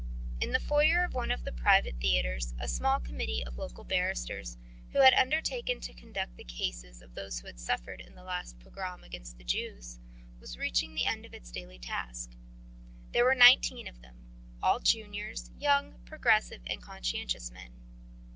[0.39, 4.57] In the foyer of one of the private theatres a small committee of local barristers
[4.93, 8.57] who had undertaken to conduct the cases of those who had suffered in the last
[8.57, 9.99] pogrom against the Jews
[10.39, 12.31] was reaching the end of its daily task.
[13.11, 14.15] There were nineteen of them,
[14.63, 17.71] all juniors, young, progressive and conscientious men.